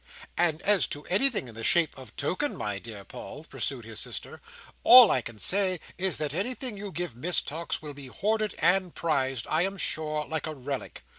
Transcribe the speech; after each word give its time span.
"And 0.35 0.63
as 0.63 0.87
to 0.87 1.03
anything 1.05 1.47
in 1.47 1.53
the 1.53 1.63
shape 1.63 1.95
of 1.95 2.09
a 2.09 2.11
token, 2.13 2.55
my 2.57 2.79
dear 2.79 3.03
Paul," 3.03 3.43
pursued 3.43 3.85
his 3.85 3.99
sister, 3.99 4.41
"all 4.83 5.11
I 5.11 5.21
can 5.21 5.37
say 5.37 5.79
is 5.99 6.17
that 6.17 6.33
anything 6.33 6.75
you 6.75 6.91
give 6.91 7.15
Miss 7.15 7.39
Tox 7.39 7.83
will 7.83 7.93
be 7.93 8.07
hoarded 8.07 8.55
and 8.57 8.95
prized, 8.95 9.45
I 9.47 9.61
am 9.61 9.77
sure, 9.77 10.25
like 10.25 10.47
a 10.47 10.55
relic. 10.55 11.03